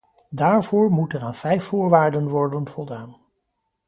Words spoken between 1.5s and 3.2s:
voorwaarden worden voldaan.